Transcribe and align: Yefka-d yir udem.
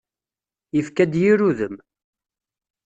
Yefka-d 0.75 1.13
yir 1.21 1.39
udem. 1.49 1.75